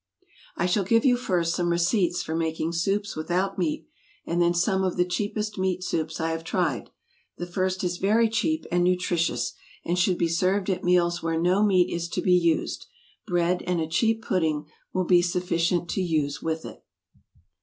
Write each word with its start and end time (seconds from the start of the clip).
I 0.57 0.65
shall 0.65 0.83
give 0.83 1.05
you 1.05 1.15
first 1.15 1.53
some 1.53 1.69
receipts 1.69 2.23
for 2.23 2.33
making 2.35 2.71
soups 2.73 3.15
without 3.15 3.59
meat, 3.59 3.85
and 4.25 4.41
then 4.41 4.55
some 4.55 4.83
of 4.83 4.97
the 4.97 5.05
cheapest 5.05 5.59
meat 5.59 5.83
soups 5.83 6.19
I 6.19 6.31
have 6.31 6.43
tried. 6.43 6.89
The 7.37 7.45
first 7.45 7.83
is 7.83 7.97
very 7.99 8.27
cheap 8.27 8.65
and 8.71 8.83
nutritious, 8.83 9.53
and 9.85 9.99
should 9.99 10.17
be 10.17 10.27
served 10.27 10.71
at 10.71 10.83
meals 10.83 11.21
where 11.21 11.39
no 11.39 11.61
meat 11.63 11.93
is 11.93 12.09
to 12.09 12.21
be 12.23 12.33
used; 12.33 12.87
bread, 13.27 13.61
and 13.67 13.79
a 13.79 13.85
cheap 13.85 14.23
pudding, 14.23 14.65
will 14.91 15.05
be 15.05 15.21
sufficient 15.21 15.87
to 15.91 16.01
use 16.01 16.41
with 16.41 16.65
it. 16.65 16.83